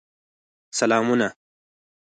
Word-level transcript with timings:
سلامونه 0.77 1.27